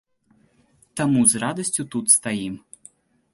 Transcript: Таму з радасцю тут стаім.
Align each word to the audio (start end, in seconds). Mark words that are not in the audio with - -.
Таму 1.01 1.21
з 1.33 1.43
радасцю 1.43 1.87
тут 1.97 2.05
стаім. 2.17 2.57